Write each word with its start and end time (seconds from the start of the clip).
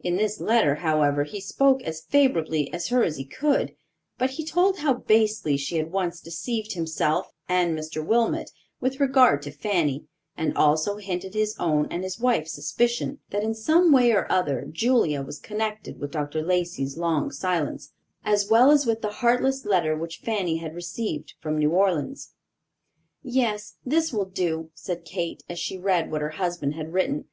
In 0.00 0.16
this 0.16 0.40
letter, 0.40 0.74
however, 0.74 1.22
he 1.22 1.40
spoke 1.40 1.84
as 1.84 2.00
favorably 2.00 2.68
of 2.74 2.88
her 2.88 3.04
as 3.04 3.16
he 3.16 3.24
could; 3.24 3.76
but 4.18 4.30
he 4.30 4.44
told 4.44 4.78
how 4.78 4.92
basely 4.94 5.56
she 5.56 5.76
had 5.76 5.92
once 5.92 6.18
deceived 6.20 6.72
himself 6.72 7.30
and 7.48 7.78
Mr. 7.78 8.04
Wilmot, 8.04 8.50
with 8.80 8.98
regard 8.98 9.40
to 9.42 9.52
Fanny, 9.52 10.06
and 10.36 10.58
also 10.58 10.96
hinted 10.96 11.34
his 11.34 11.54
own 11.60 11.86
and 11.92 12.02
his 12.02 12.18
wife's 12.18 12.50
suspicion, 12.54 13.20
that, 13.30 13.44
in 13.44 13.54
some 13.54 13.92
way 13.92 14.10
or 14.10 14.26
other, 14.28 14.66
Julia 14.68 15.22
was 15.22 15.38
connected 15.38 16.00
with 16.00 16.10
Dr. 16.10 16.42
Lacey's 16.42 16.98
long 16.98 17.30
silence, 17.30 17.92
as 18.24 18.50
well 18.50 18.72
as 18.72 18.84
with 18.84 19.00
the 19.00 19.08
heartless 19.22 19.64
letter 19.64 19.96
which 19.96 20.18
Fanny 20.24 20.56
had 20.56 20.74
received 20.74 21.34
from 21.38 21.56
New 21.56 21.70
Orleans. 21.70 22.32
"Yes, 23.22 23.76
this 23.86 24.12
will 24.12 24.24
do," 24.26 24.72
said 24.74 25.04
Kate, 25.04 25.44
as 25.48 25.60
she 25.60 25.78
read 25.78 26.10
what 26.10 26.20
her 26.20 26.30
husband 26.30 26.74
had 26.74 26.92
written. 26.92 27.26